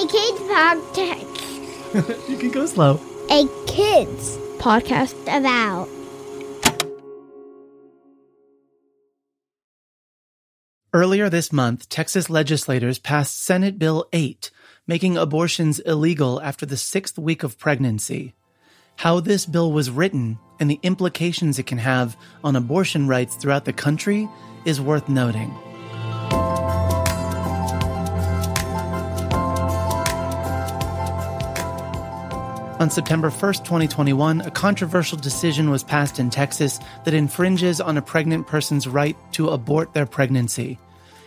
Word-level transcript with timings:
A 0.00 0.06
kids 0.06 0.40
podcast. 0.40 2.28
you 2.30 2.38
can 2.38 2.50
go 2.50 2.64
slow. 2.64 2.98
A 3.30 3.46
kids 3.66 4.38
podcast 4.56 5.12
about. 5.24 5.90
Earlier 10.94 11.28
this 11.28 11.52
month, 11.52 11.90
Texas 11.90 12.30
legislators 12.30 12.98
passed 12.98 13.42
Senate 13.42 13.78
Bill 13.78 14.06
8, 14.14 14.50
making 14.86 15.18
abortions 15.18 15.80
illegal 15.80 16.40
after 16.40 16.64
the 16.64 16.78
sixth 16.78 17.18
week 17.18 17.42
of 17.42 17.58
pregnancy. 17.58 18.34
How 18.96 19.20
this 19.20 19.44
bill 19.44 19.70
was 19.70 19.90
written 19.90 20.38
and 20.58 20.70
the 20.70 20.80
implications 20.82 21.58
it 21.58 21.66
can 21.66 21.76
have 21.76 22.16
on 22.42 22.56
abortion 22.56 23.06
rights 23.06 23.34
throughout 23.34 23.66
the 23.66 23.74
country 23.74 24.30
is 24.64 24.80
worth 24.80 25.10
noting. 25.10 25.54
On 32.80 32.88
September 32.88 33.28
1st, 33.28 33.58
2021, 33.64 34.40
a 34.40 34.50
controversial 34.50 35.18
decision 35.18 35.68
was 35.68 35.84
passed 35.84 36.18
in 36.18 36.30
Texas 36.30 36.80
that 37.04 37.12
infringes 37.12 37.78
on 37.78 37.98
a 37.98 38.02
pregnant 38.02 38.46
person's 38.46 38.88
right 38.88 39.18
to 39.32 39.50
abort 39.50 39.92
their 39.92 40.06
pregnancy. 40.06 40.78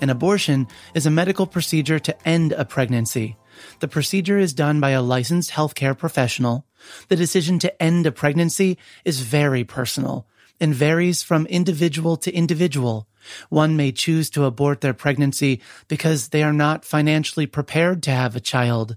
An 0.00 0.08
abortion 0.08 0.66
is 0.94 1.04
a 1.04 1.10
medical 1.10 1.46
procedure 1.46 1.98
to 1.98 2.26
end 2.26 2.52
a 2.52 2.64
pregnancy. 2.64 3.36
The 3.80 3.88
procedure 3.88 4.38
is 4.38 4.54
done 4.54 4.80
by 4.80 4.90
a 4.92 5.02
licensed 5.02 5.50
healthcare 5.50 5.96
professional. 5.96 6.64
The 7.08 7.16
decision 7.16 7.58
to 7.58 7.82
end 7.82 8.06
a 8.06 8.12
pregnancy 8.12 8.78
is 9.04 9.20
very 9.20 9.64
personal 9.64 10.26
and 10.60 10.74
varies 10.74 11.22
from 11.22 11.46
individual 11.46 12.16
to 12.18 12.32
individual. 12.32 13.08
One 13.48 13.76
may 13.76 13.92
choose 13.92 14.30
to 14.30 14.44
abort 14.44 14.80
their 14.80 14.94
pregnancy 14.94 15.60
because 15.88 16.28
they 16.28 16.42
are 16.42 16.52
not 16.52 16.84
financially 16.84 17.46
prepared 17.46 18.02
to 18.04 18.10
have 18.10 18.36
a 18.36 18.40
child, 18.40 18.96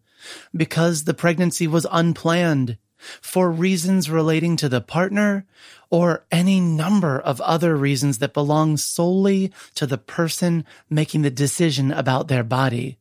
because 0.55 1.03
the 1.03 1.13
pregnancy 1.13 1.67
was 1.67 1.87
unplanned, 1.91 2.77
for 3.21 3.51
reasons 3.51 4.09
relating 4.09 4.57
to 4.57 4.67
the 4.67 4.81
partner, 4.81 5.45
or 5.89 6.25
any 6.31 6.59
number 6.59 7.19
of 7.19 7.39
other 7.41 7.75
reasons 7.75 8.17
that 8.17 8.33
belong 8.33 8.75
solely 8.75 9.51
to 9.75 9.85
the 9.85 9.97
person 9.97 10.65
making 10.89 11.21
the 11.21 11.31
decision 11.31 11.91
about 11.91 12.27
their 12.27 12.43
body. 12.43 12.97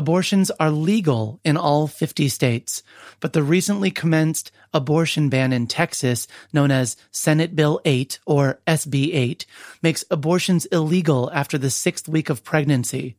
Abortions 0.00 0.50
are 0.52 0.70
legal 0.70 1.40
in 1.44 1.58
all 1.58 1.86
50 1.86 2.30
states, 2.30 2.82
but 3.20 3.34
the 3.34 3.42
recently 3.42 3.90
commenced 3.90 4.50
abortion 4.72 5.28
ban 5.28 5.52
in 5.52 5.66
Texas, 5.66 6.26
known 6.54 6.70
as 6.70 6.96
Senate 7.10 7.54
Bill 7.54 7.82
8 7.84 8.18
or 8.24 8.62
SB 8.66 9.12
8, 9.12 9.44
makes 9.82 10.02
abortions 10.10 10.64
illegal 10.72 11.30
after 11.34 11.58
the 11.58 11.68
sixth 11.68 12.08
week 12.08 12.30
of 12.30 12.42
pregnancy. 12.42 13.18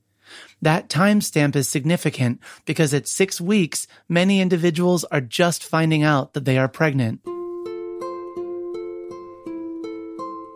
That 0.60 0.90
timestamp 0.90 1.56
is 1.56 1.70
significant 1.70 2.40
because 2.66 2.96
at 2.96 3.08
six 3.08 3.40
weeks, 3.40 3.86
many 4.10 4.42
individuals 4.42 5.04
are 5.04 5.22
just 5.22 5.64
finding 5.64 6.02
out 6.02 6.34
that 6.34 6.46
they 6.46 6.58
are 6.58 6.68
pregnant. 6.68 7.22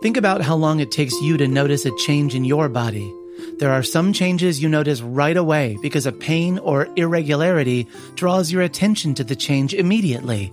Think 0.01 0.17
about 0.17 0.41
how 0.41 0.55
long 0.55 0.79
it 0.79 0.89
takes 0.89 1.13
you 1.21 1.37
to 1.37 1.47
notice 1.47 1.85
a 1.85 1.95
change 1.97 2.33
in 2.33 2.45
your 2.45 2.67
body. 2.67 3.13
There 3.57 3.71
are 3.71 3.83
some 3.83 4.13
changes 4.13 4.61
you 4.61 4.69
notice 4.69 5.01
right 5.01 5.37
away 5.37 5.77
because 5.81 6.05
a 6.05 6.11
pain 6.11 6.59
or 6.59 6.87
irregularity 6.95 7.87
draws 8.15 8.51
your 8.51 8.61
attention 8.61 9.13
to 9.15 9.23
the 9.23 9.35
change 9.35 9.73
immediately. 9.73 10.51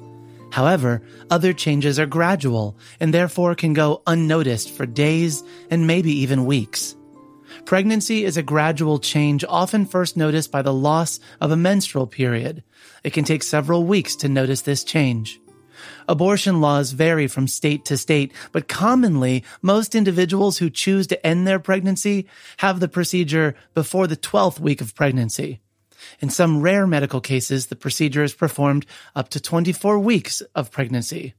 However, 0.52 1.02
other 1.30 1.52
changes 1.52 1.98
are 1.98 2.06
gradual 2.06 2.76
and 3.00 3.12
therefore 3.12 3.54
can 3.54 3.72
go 3.72 4.02
unnoticed 4.06 4.70
for 4.70 4.86
days 4.86 5.42
and 5.70 5.86
maybe 5.86 6.12
even 6.12 6.44
weeks. 6.44 6.94
Pregnancy 7.64 8.24
is 8.24 8.36
a 8.36 8.42
gradual 8.42 8.98
change 8.98 9.44
often 9.48 9.86
first 9.86 10.16
noticed 10.16 10.50
by 10.50 10.62
the 10.62 10.72
loss 10.72 11.20
of 11.40 11.50
a 11.50 11.56
menstrual 11.56 12.06
period. 12.06 12.62
It 13.04 13.12
can 13.12 13.24
take 13.24 13.42
several 13.42 13.84
weeks 13.84 14.16
to 14.16 14.28
notice 14.28 14.62
this 14.62 14.84
change. 14.84 15.41
Abortion 16.08 16.60
laws 16.60 16.92
vary 16.92 17.26
from 17.26 17.46
state 17.46 17.84
to 17.86 17.96
state, 17.96 18.32
but 18.52 18.68
commonly, 18.68 19.44
most 19.60 19.94
individuals 19.94 20.58
who 20.58 20.70
choose 20.70 21.06
to 21.08 21.26
end 21.26 21.46
their 21.46 21.58
pregnancy 21.58 22.26
have 22.58 22.80
the 22.80 22.88
procedure 22.88 23.54
before 23.74 24.06
the 24.06 24.16
12th 24.16 24.60
week 24.60 24.80
of 24.80 24.94
pregnancy. 24.94 25.60
In 26.20 26.30
some 26.30 26.60
rare 26.60 26.86
medical 26.86 27.20
cases, 27.20 27.66
the 27.66 27.76
procedure 27.76 28.24
is 28.24 28.34
performed 28.34 28.86
up 29.14 29.28
to 29.30 29.40
24 29.40 29.98
weeks 29.98 30.40
of 30.54 30.70
pregnancy. 30.70 31.34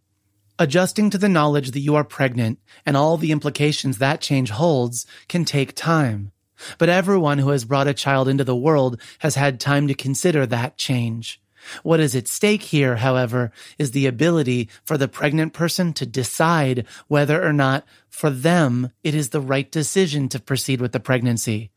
Adjusting 0.59 1.09
to 1.09 1.17
the 1.17 1.29
knowledge 1.29 1.71
that 1.71 1.79
you 1.79 1.95
are 1.95 2.03
pregnant 2.03 2.59
and 2.85 2.95
all 2.95 3.17
the 3.17 3.31
implications 3.31 3.97
that 3.97 4.21
change 4.21 4.51
holds 4.51 5.05
can 5.27 5.45
take 5.45 5.73
time. 5.73 6.31
But 6.77 6.89
everyone 6.89 7.39
who 7.39 7.49
has 7.49 7.65
brought 7.65 7.87
a 7.87 7.93
child 7.93 8.27
into 8.27 8.43
the 8.43 8.55
world 8.55 9.01
has 9.19 9.35
had 9.35 9.59
time 9.59 9.87
to 9.87 9.93
consider 9.93 10.45
that 10.45 10.77
change. 10.77 11.41
What 11.83 11.99
is 11.99 12.15
at 12.15 12.27
stake 12.27 12.63
here, 12.63 12.97
however, 12.97 13.51
is 13.77 13.91
the 13.91 14.07
ability 14.07 14.69
for 14.83 14.97
the 14.97 15.07
pregnant 15.07 15.53
person 15.53 15.93
to 15.93 16.05
decide 16.05 16.85
whether 17.07 17.43
or 17.43 17.53
not 17.53 17.85
for 18.09 18.29
them 18.29 18.91
it 19.03 19.15
is 19.15 19.29
the 19.29 19.41
right 19.41 19.71
decision 19.71 20.29
to 20.29 20.39
proceed 20.39 20.81
with 20.81 20.91
the 20.91 20.99
pregnancy. 20.99 21.71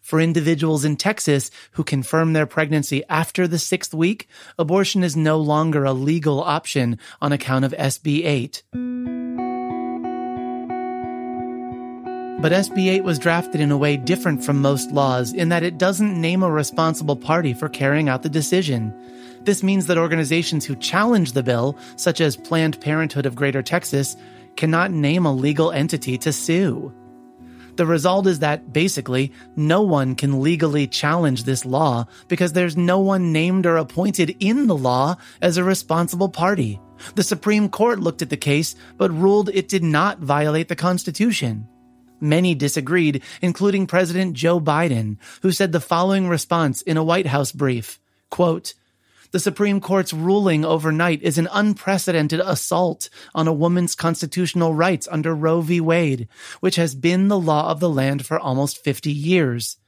For 0.00 0.20
individuals 0.20 0.84
in 0.84 0.96
Texas 0.96 1.50
who 1.72 1.84
confirm 1.84 2.32
their 2.32 2.46
pregnancy 2.46 3.02
after 3.08 3.46
the 3.46 3.58
sixth 3.58 3.92
week, 3.92 4.28
abortion 4.58 5.02
is 5.02 5.16
no 5.16 5.38
longer 5.38 5.84
a 5.84 5.92
legal 5.92 6.40
option 6.40 6.98
on 7.20 7.32
account 7.32 7.64
of 7.64 7.72
SB 7.72 8.24
8. 8.24 8.62
But 12.42 12.50
SB 12.50 12.88
8 12.88 13.04
was 13.04 13.20
drafted 13.20 13.60
in 13.60 13.70
a 13.70 13.76
way 13.76 13.96
different 13.96 14.44
from 14.44 14.60
most 14.60 14.90
laws 14.90 15.32
in 15.32 15.48
that 15.50 15.62
it 15.62 15.78
doesn't 15.78 16.20
name 16.20 16.42
a 16.42 16.50
responsible 16.50 17.14
party 17.14 17.54
for 17.54 17.68
carrying 17.68 18.08
out 18.08 18.24
the 18.24 18.28
decision. 18.28 18.92
This 19.44 19.62
means 19.62 19.86
that 19.86 19.98
organizations 19.98 20.64
who 20.64 20.76
challenge 20.76 21.32
the 21.32 21.42
bill, 21.42 21.76
such 21.96 22.20
as 22.20 22.36
Planned 22.36 22.80
Parenthood 22.80 23.26
of 23.26 23.34
Greater 23.34 23.62
Texas, 23.62 24.16
cannot 24.56 24.92
name 24.92 25.26
a 25.26 25.32
legal 25.32 25.72
entity 25.72 26.16
to 26.18 26.32
sue. 26.32 26.92
The 27.76 27.86
result 27.86 28.26
is 28.26 28.40
that 28.40 28.72
basically 28.72 29.32
no 29.56 29.80
one 29.80 30.14
can 30.14 30.42
legally 30.42 30.86
challenge 30.86 31.44
this 31.44 31.64
law 31.64 32.06
because 32.28 32.52
there's 32.52 32.76
no 32.76 33.00
one 33.00 33.32
named 33.32 33.64
or 33.64 33.78
appointed 33.78 34.36
in 34.40 34.66
the 34.66 34.76
law 34.76 35.16
as 35.40 35.56
a 35.56 35.64
responsible 35.64 36.28
party. 36.28 36.78
The 37.14 37.22
Supreme 37.22 37.68
Court 37.68 37.98
looked 37.98 38.22
at 38.22 38.30
the 38.30 38.36
case 38.36 38.76
but 38.98 39.10
ruled 39.10 39.48
it 39.48 39.68
did 39.68 39.82
not 39.82 40.18
violate 40.18 40.68
the 40.68 40.76
Constitution. 40.76 41.66
Many 42.20 42.54
disagreed, 42.54 43.22
including 43.40 43.86
President 43.86 44.34
Joe 44.34 44.60
Biden, 44.60 45.16
who 45.40 45.50
said 45.50 45.72
the 45.72 45.80
following 45.80 46.28
response 46.28 46.82
in 46.82 46.96
a 46.96 47.02
White 47.02 47.26
House 47.26 47.50
brief, 47.50 47.98
quote, 48.30 48.74
the 49.32 49.40
Supreme 49.40 49.80
Court's 49.80 50.12
ruling 50.12 50.64
overnight 50.64 51.22
is 51.22 51.38
an 51.38 51.48
unprecedented 51.50 52.40
assault 52.40 53.08
on 53.34 53.48
a 53.48 53.52
woman's 53.52 53.94
constitutional 53.94 54.74
rights 54.74 55.08
under 55.10 55.34
Roe 55.34 55.62
v. 55.62 55.80
Wade, 55.80 56.28
which 56.60 56.76
has 56.76 56.94
been 56.94 57.28
the 57.28 57.38
law 57.38 57.70
of 57.70 57.80
the 57.80 57.90
land 57.90 58.24
for 58.24 58.38
almost 58.38 58.84
50 58.84 59.10
years 59.10 59.78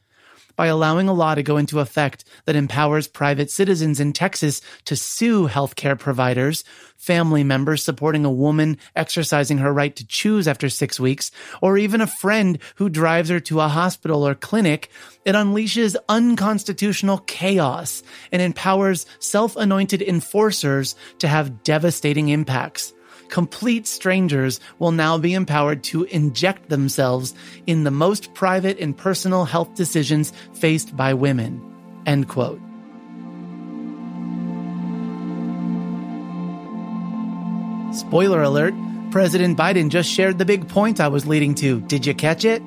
by 0.57 0.67
allowing 0.67 1.09
a 1.09 1.13
law 1.13 1.35
to 1.35 1.43
go 1.43 1.57
into 1.57 1.81
effect 1.81 2.25
that 2.45 2.57
empowers 2.57 3.09
private 3.09 3.51
citizens 3.51 4.01
in 4.01 4.13
Texas 4.13 4.61
to 4.85 4.97
sue 4.97 5.49
healthcare 5.49 5.99
providers, 5.99 6.65
family 6.97 7.45
members 7.45 7.83
supporting 7.83 8.25
a 8.25 8.31
woman 8.31 8.79
exercising 8.97 9.59
her 9.59 9.73
right 9.73 9.95
to 9.97 10.07
choose 10.07 10.49
after 10.49 10.69
six 10.69 10.99
weeks, 10.99 11.31
or 11.61 11.77
even 11.77 12.01
a 12.01 12.07
friend 12.07 12.59
who 12.77 12.89
drives 12.89 13.29
her 13.29 13.41
to 13.41 13.61
a 13.61 13.69
hospital 13.69 14.27
or 14.27 14.35
clinic, 14.35 14.91
it 15.25 15.35
unleashes 15.35 15.97
unconstitutional 16.09 17.19
chaos 17.19 18.03
and 18.33 18.41
empowers 18.41 19.07
self-anointed 19.19 20.03
enforcers 20.03 20.95
to 21.19 21.29
have 21.29 21.63
devastating 21.63 22.29
impacts 22.29 22.93
complete 23.35 23.85
strangers 23.85 24.61
will 24.79 24.93
now 24.93 25.19
be 25.19 25.35
empowered 25.35 25.83
to 25.83 26.05
inject 26.05 26.69
themselves 26.69 27.35
in 27.67 27.83
the 27.83 27.91
most 27.91 28.33
private 28.33 28.79
and 28.79 28.97
personal 28.97 29.45
health 29.45 29.75
decisions 29.75 30.33
faced 30.53 30.97
by 30.97 31.13
women. 31.13 31.61
End 32.07 32.29
quote. 32.29 32.61
Spoiler 37.93 38.41
alert, 38.41 38.75
President 39.11 39.59
Biden 39.59 39.89
just 39.89 40.09
shared 40.09 40.39
the 40.39 40.45
big 40.45 40.69
point 40.69 41.01
I 41.01 41.09
was 41.09 41.27
leading 41.27 41.57
to. 41.57 41.81
Did 41.81 42.07
you 42.07 42.15
catch 42.15 42.45
it? 42.45 42.63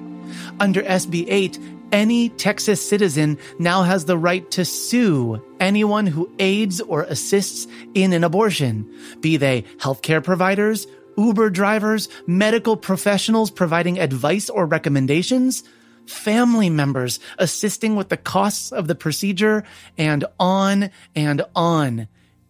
Under 0.60 0.82
SB 0.82 1.28
8, 1.30 1.60
any 1.92 2.30
Texas 2.30 2.88
citizen 2.88 3.38
now 3.60 3.84
has 3.84 4.06
the 4.06 4.18
right 4.18 4.50
to 4.52 4.66
sue 4.66 5.44
anyone 5.60 6.06
who 6.06 6.32
aids 6.40 6.82
or 6.82 7.04
assists 7.04 7.68
in 7.94 8.14
an 8.14 8.24
abortion, 8.24 8.90
be 9.22 9.38
they 9.38 9.64
healthcare 9.78 10.24
providers, 10.24 10.88
Uber 11.18 11.50
drivers, 11.50 12.10
medical 12.28 12.78
professionals 12.78 13.50
providing 13.50 14.00
advice 14.00 14.50
or 14.50 14.66
recommendations, 14.66 15.64
family 16.06 16.70
members 16.70 17.20
assisting 17.38 17.96
with 17.96 18.10
the 18.10 18.18
costs 18.18 18.72
of 18.72 18.88
the 18.88 18.96
procedure, 18.96 19.64
and 19.98 20.26
on 20.40 20.92
and 21.16 21.42
on. 21.56 22.08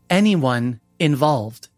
Anyone 0.09 0.79
involved. 0.99 1.69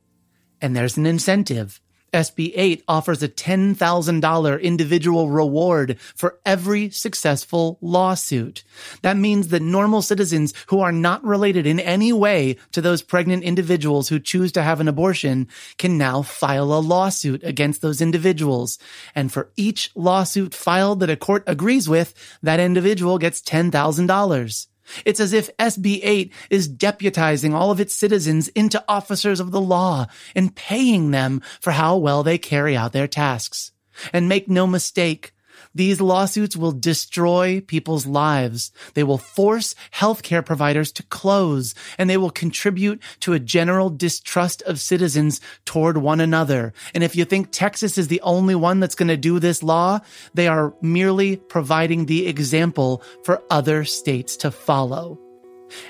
And 0.61 0.75
there's 0.75 0.97
an 0.97 1.06
incentive. 1.06 1.79
SB 2.11 2.53
8 2.56 2.83
offers 2.88 3.23
a 3.23 3.29
$10,000 3.29 4.61
individual 4.61 5.29
reward 5.29 6.00
for 6.15 6.39
every 6.45 6.89
successful 6.89 7.77
lawsuit. 7.81 8.63
That 9.01 9.17
means 9.17 9.50
that 9.50 9.61
normal 9.61 10.01
citizens 10.01 10.53
who 10.67 10.79
are 10.79 10.91
not 10.91 11.23
related 11.23 11.65
in 11.65 11.79
any 11.79 12.13
way 12.13 12.57
to 12.71 12.81
those 12.81 13.01
pregnant 13.01 13.44
individuals 13.44 14.09
who 14.09 14.19
choose 14.19 14.51
to 14.53 14.63
have 14.63 14.79
an 14.79 14.88
abortion 14.88 15.47
can 15.77 15.97
now 15.97 16.21
file 16.21 16.73
a 16.73 16.79
lawsuit 16.79 17.44
against 17.44 17.81
those 17.81 18.01
individuals. 18.01 18.79
And 19.15 19.31
for 19.31 19.50
each 19.56 19.91
lawsuit 19.95 20.53
filed 20.53 21.00
that 21.01 21.09
a 21.09 21.15
court 21.15 21.44
agrees 21.47 21.88
with, 21.88 22.13
that 22.41 22.59
individual 22.59 23.17
gets 23.17 23.41
$10,000. 23.41 24.67
It's 25.06 25.19
as 25.19 25.33
if 25.33 25.56
SB 25.57 26.00
8 26.03 26.33
is 26.50 26.69
deputizing 26.69 27.53
all 27.53 27.71
of 27.71 27.80
its 27.80 27.95
citizens 27.95 28.47
into 28.50 28.83
officers 28.88 29.39
of 29.39 29.51
the 29.51 29.62
law 29.62 30.07
and 30.36 30.56
paying 30.56 31.12
them 31.12 31.41
for 31.59 31.71
how 31.71 31.97
well 31.97 32.24
they 32.24 32.38
carry 32.38 32.75
out 32.75 32.94
their 32.94 33.07
tasks. 33.07 33.71
And 34.13 34.30
make 34.30 34.47
no 34.47 34.65
mistake, 34.65 35.33
these 35.75 36.01
lawsuits 36.01 36.57
will 36.57 36.71
destroy 36.71 37.62
people's 37.62 38.06
lives. 38.06 38.71
They 38.95 39.04
will 39.04 39.18
force 39.18 39.75
healthcare 39.94 40.45
providers 40.45 40.92
to 40.94 41.04
close 41.04 41.75
and 41.98 42.10
they 42.10 42.18
will 42.18 42.31
contribute 42.31 43.01
to 43.21 43.33
a 43.33 43.39
general 43.39 43.89
distrust 43.89 44.62
of 44.63 44.80
citizens 44.80 45.42
toward 45.66 45.98
one 45.98 46.19
another. 46.19 46.74
And 46.94 47.04
if 47.04 47.16
you 47.16 47.25
think 47.25 47.50
Texas 47.51 47.98
is 47.98 48.07
the 48.07 48.21
only 48.21 48.56
one 48.56 48.80
that's 48.80 48.95
going 48.95 49.10
to 49.10 49.18
do 49.18 49.39
this 49.39 49.62
law, 49.62 50.00
they 50.33 50.48
are 50.48 50.74
merely 50.81 51.38
providing 51.38 52.06
the 52.06 52.27
example 52.27 53.04
for 53.24 53.44
other 53.51 53.86
states 53.86 54.36
to 54.38 54.51
follow. 54.51 55.19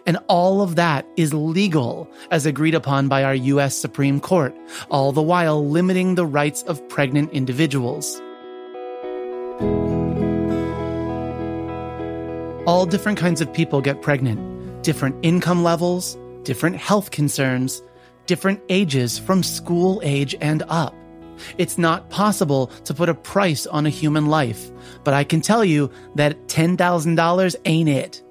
And 0.06 0.18
all 0.28 0.62
of 0.62 0.76
that 0.76 1.08
is 1.16 1.34
legal 1.34 2.12
as 2.32 2.46
agreed 2.46 2.76
upon 2.76 3.08
by 3.08 3.24
our 3.24 3.36
U.S. 3.36 3.78
Supreme 3.78 4.20
Court, 4.20 4.54
all 4.92 5.14
the 5.14 5.22
while 5.22 5.66
limiting 5.66 6.16
the 6.16 6.26
rights 6.26 6.64
of 6.64 6.86
pregnant 6.90 7.32
individuals. 7.32 8.22
All 12.66 12.86
different 12.86 13.18
kinds 13.18 13.42
of 13.42 13.52
people 13.52 13.82
get 13.82 14.02
pregnant, 14.02 14.84
different 14.84 15.16
income 15.24 15.64
levels, 15.64 16.18
different 16.44 16.76
health 16.76 17.12
concerns, 17.12 17.82
different 18.26 18.62
ages 18.70 19.18
from 19.18 19.44
school 19.44 20.02
age 20.04 20.36
and 20.42 20.64
up. 20.68 20.94
It's 21.58 21.78
not 21.78 22.10
possible 22.10 22.68
to 22.84 22.94
put 22.94 23.10
a 23.10 23.14
price 23.14 23.66
on 23.66 23.86
a 23.86 23.90
human 23.90 24.28
life, 24.28 24.72
but 25.04 25.14
I 25.14 25.24
can 25.24 25.42
tell 25.42 25.64
you 25.64 25.90
that 26.16 26.48
$10,000 26.48 27.56
ain't 27.66 27.90
it. 27.90 28.22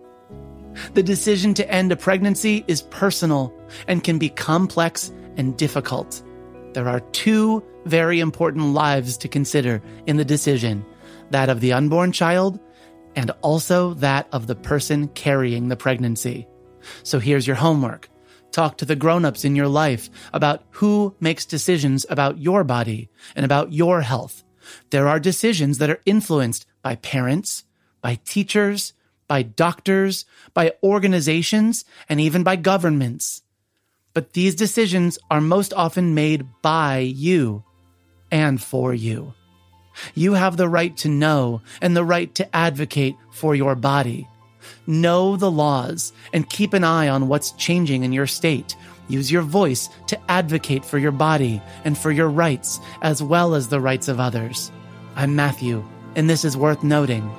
The 0.94 1.02
decision 1.02 1.54
to 1.54 1.70
end 1.70 1.90
a 1.90 1.96
pregnancy 1.96 2.64
is 2.68 2.82
personal 2.82 3.52
and 3.88 4.04
can 4.04 4.18
be 4.18 4.28
complex 4.28 5.10
and 5.36 5.56
difficult. 5.56 6.22
There 6.74 6.88
are 6.88 7.00
two 7.00 7.64
very 7.86 8.20
important 8.20 8.74
lives 8.74 9.16
to 9.18 9.28
consider 9.28 9.82
in 10.06 10.18
the 10.18 10.24
decision 10.24 10.84
that 11.30 11.48
of 11.48 11.60
the 11.60 11.72
unborn 11.72 12.12
child 12.12 12.60
and 13.16 13.30
also 13.42 13.94
that 13.94 14.28
of 14.32 14.46
the 14.46 14.54
person 14.54 15.08
carrying 15.08 15.68
the 15.68 15.76
pregnancy. 15.76 16.46
So 17.02 17.18
here's 17.18 17.46
your 17.46 17.56
homework. 17.56 18.08
Talk 18.50 18.78
to 18.78 18.84
the 18.84 18.96
grown-ups 18.96 19.44
in 19.44 19.54
your 19.56 19.68
life 19.68 20.08
about 20.32 20.64
who 20.70 21.14
makes 21.20 21.44
decisions 21.44 22.06
about 22.08 22.38
your 22.38 22.64
body 22.64 23.10
and 23.36 23.44
about 23.44 23.72
your 23.72 24.00
health. 24.00 24.42
There 24.90 25.08
are 25.08 25.20
decisions 25.20 25.78
that 25.78 25.90
are 25.90 26.00
influenced 26.06 26.66
by 26.82 26.96
parents, 26.96 27.64
by 28.00 28.18
teachers, 28.24 28.94
by 29.26 29.42
doctors, 29.42 30.24
by 30.54 30.72
organizations, 30.82 31.84
and 32.08 32.20
even 32.20 32.42
by 32.42 32.56
governments. 32.56 33.42
But 34.14 34.32
these 34.32 34.54
decisions 34.54 35.18
are 35.30 35.40
most 35.40 35.74
often 35.74 36.14
made 36.14 36.46
by 36.62 36.98
you 36.98 37.64
and 38.30 38.60
for 38.62 38.94
you. 38.94 39.34
You 40.14 40.34
have 40.34 40.56
the 40.56 40.68
right 40.68 40.96
to 40.98 41.08
know 41.08 41.62
and 41.80 41.96
the 41.96 42.04
right 42.04 42.34
to 42.36 42.56
advocate 42.56 43.16
for 43.30 43.54
your 43.54 43.74
body. 43.74 44.28
Know 44.86 45.36
the 45.36 45.50
laws 45.50 46.12
and 46.32 46.48
keep 46.48 46.72
an 46.72 46.84
eye 46.84 47.08
on 47.08 47.28
what's 47.28 47.52
changing 47.52 48.04
in 48.04 48.12
your 48.12 48.26
state. 48.26 48.76
Use 49.08 49.32
your 49.32 49.42
voice 49.42 49.88
to 50.08 50.30
advocate 50.30 50.84
for 50.84 50.98
your 50.98 51.12
body 51.12 51.62
and 51.84 51.96
for 51.96 52.10
your 52.10 52.28
rights 52.28 52.78
as 53.02 53.22
well 53.22 53.54
as 53.54 53.68
the 53.68 53.80
rights 53.80 54.08
of 54.08 54.20
others. 54.20 54.70
I'm 55.16 55.34
Matthew, 55.34 55.84
and 56.14 56.28
this 56.28 56.44
is 56.44 56.56
worth 56.56 56.82
noting. 56.82 57.30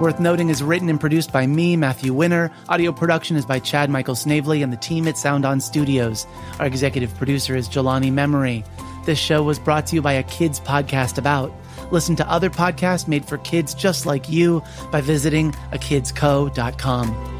Worth 0.00 0.18
Noting 0.18 0.48
is 0.48 0.62
written 0.62 0.88
and 0.88 0.98
produced 0.98 1.30
by 1.30 1.46
me, 1.46 1.76
Matthew 1.76 2.14
Winner. 2.14 2.50
Audio 2.70 2.90
production 2.90 3.36
is 3.36 3.44
by 3.44 3.58
Chad 3.58 3.90
Michael 3.90 4.14
Snavely 4.14 4.62
and 4.62 4.72
the 4.72 4.78
team 4.78 5.06
at 5.06 5.18
Sound 5.18 5.44
On 5.44 5.60
Studios. 5.60 6.26
Our 6.58 6.64
executive 6.64 7.14
producer 7.16 7.54
is 7.54 7.68
Jelani 7.68 8.10
Memory. 8.10 8.64
This 9.04 9.18
show 9.18 9.42
was 9.42 9.58
brought 9.58 9.86
to 9.88 9.96
you 9.96 10.00
by 10.00 10.14
a 10.14 10.22
kids 10.22 10.58
podcast 10.58 11.18
about. 11.18 11.52
Listen 11.90 12.16
to 12.16 12.30
other 12.30 12.48
podcasts 12.48 13.08
made 13.08 13.26
for 13.26 13.36
kids 13.38 13.74
just 13.74 14.06
like 14.06 14.30
you 14.30 14.62
by 14.90 15.02
visiting 15.02 15.52
akidsco.com. 15.72 17.39